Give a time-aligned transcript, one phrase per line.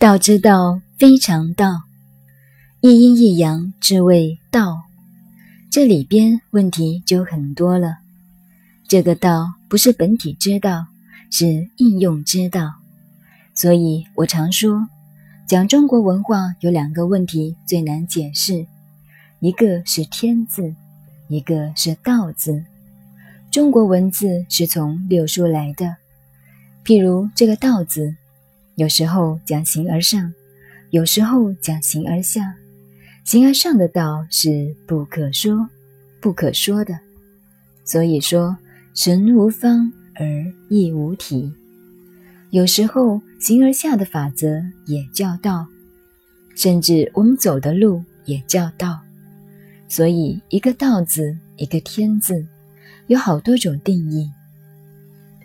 [0.00, 1.82] 道之道非常道，
[2.80, 4.84] 一阴一阳之谓道。
[5.72, 7.96] 这里边问题就很多了。
[8.86, 10.86] 这个道不是本体之道，
[11.32, 12.74] 是应用之道。
[13.56, 14.86] 所以我常说，
[15.48, 18.68] 讲中国文化有两个问题最难解释，
[19.40, 20.76] 一个是天字，
[21.26, 22.62] 一个是道字。
[23.50, 25.96] 中国文字是从六书来的，
[26.84, 28.14] 譬如这个道字。
[28.78, 30.32] 有时候讲形而上，
[30.90, 32.54] 有时候讲形而下。
[33.24, 35.68] 形而上的道是不可说、
[36.20, 36.96] 不可说的，
[37.84, 38.56] 所以说
[38.94, 40.24] 神无方而
[40.68, 41.52] 亦无体。
[42.50, 45.66] 有时候形而下的法则也叫道，
[46.54, 49.00] 甚至我们走的路也叫道。
[49.88, 52.46] 所以一个道字，一个天字，
[53.08, 54.30] 有好多种定义。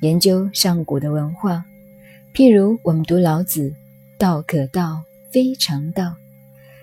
[0.00, 1.64] 研究上古的文化。
[2.32, 3.74] 譬如我们读老子
[4.16, 6.14] ，“道可道，非常道”，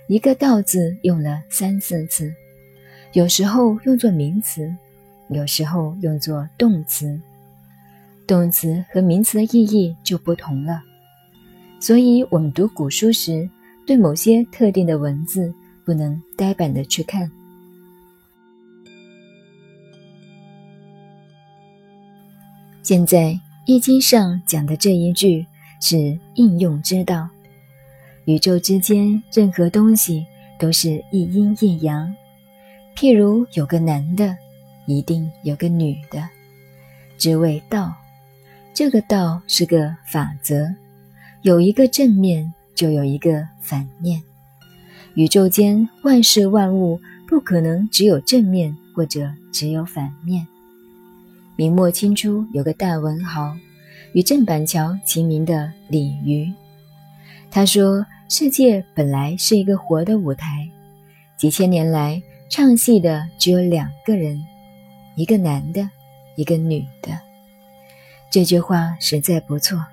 [0.08, 2.31] 一个“道”字用了三四次，
[3.14, 4.72] 有时候用作名词，
[5.30, 7.20] 有时候用作动词，
[8.28, 10.84] 动词和名词的意义就不同了。
[11.80, 13.50] 所以，我们读古书时，
[13.86, 15.52] 对某些特定的文字
[15.86, 17.32] 不能呆板的去看。
[22.84, 23.39] 现在。
[23.68, 25.46] 易经上讲的这一句
[25.82, 27.28] 是应用之道，
[28.23, 30.26] 宇宙之间任何东西
[30.58, 32.16] 都是一阴一阳。
[32.95, 34.38] 譬如有个男的，
[34.86, 36.30] 一定有个女的，
[37.18, 37.94] 之谓道。
[38.73, 40.73] 这个道是个法则，
[41.42, 44.23] 有一个正面，就有一个反面。
[45.16, 50.48] 宇宙间万事万物不可能只有正面或者只有反面。
[51.58, 53.52] 明末清初有个大文豪，
[54.14, 56.48] 与郑板桥齐名的李渔。
[57.50, 60.70] 他说：“世界本来是一个活的舞台，
[61.36, 64.40] 几千年来唱戏的只有两个人，
[65.16, 65.90] 一个男的，
[66.36, 67.17] 一个女的。”
[68.30, 69.84] 这句话实在不错。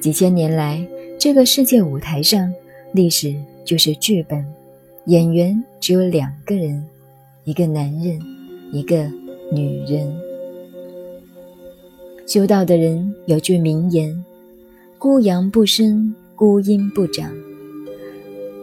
[0.00, 0.84] 几千年来，
[1.16, 2.52] 这个世界舞台上，
[2.92, 3.32] 历史
[3.64, 4.44] 就是剧本，
[5.06, 6.84] 演员只有两个人，
[7.44, 8.20] 一个男人，
[8.72, 9.08] 一个
[9.52, 10.12] 女人。
[12.32, 14.24] 修道的人有句名言
[14.96, 17.30] ：“孤阳不生，孤阴不长。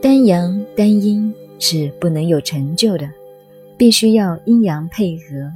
[0.02, 3.08] 单阳单阴是不能有成就的，
[3.78, 5.53] 必须要阴阳配合。”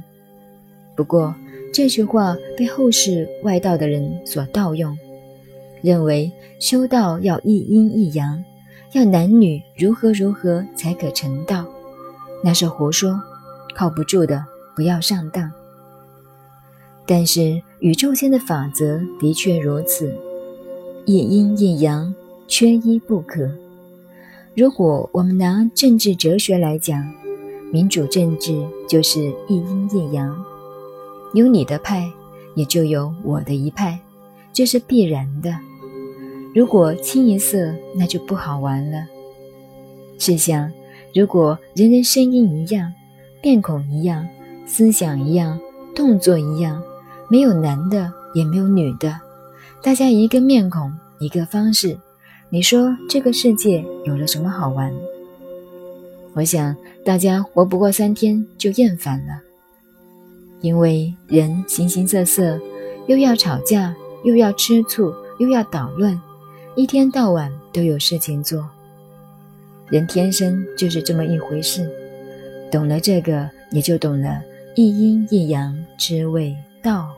[0.94, 1.34] 不过
[1.72, 4.96] 这句话被后世外道的人所盗用，
[5.82, 6.30] 认为
[6.60, 8.44] 修道要一阴一阳，
[8.92, 11.66] 要男女如何如何才可成道，
[12.44, 13.20] 那是胡说，
[13.74, 15.50] 靠不住的，不要上当。
[17.06, 20.10] 但是宇宙间的法则的确如此，
[21.04, 22.14] 一阴一阳，
[22.48, 23.46] 缺一不可。
[24.54, 27.06] 如果我们拿政治哲学来讲，
[27.70, 30.34] 民主政治就是一阴一阳，
[31.34, 32.10] 有你的派，
[32.54, 34.00] 也就有我的一派，
[34.50, 35.54] 这是必然的。
[36.54, 39.04] 如果清一色，那就不好玩了。
[40.18, 40.72] 试想，
[41.14, 42.90] 如果人人声音一样，
[43.42, 44.26] 面孔一样，
[44.64, 45.60] 思想一样，
[45.94, 46.82] 动作一样。
[47.34, 49.20] 没有男的，也没有女的，
[49.82, 51.98] 大家一个面孔，一个方式，
[52.48, 54.94] 你说这个世界有了什么好玩？
[56.34, 59.40] 我想大家活不过三天就厌烦了，
[60.60, 62.56] 因为人形形色色，
[63.08, 63.92] 又要吵架，
[64.22, 66.22] 又要吃醋，又要捣乱，
[66.76, 68.64] 一天到晚都有事情做。
[69.88, 71.90] 人天生就是这么一回事，
[72.70, 74.40] 懂了这个，也就懂了
[74.76, 76.56] 一阴一阳之谓。
[76.80, 77.10] 道。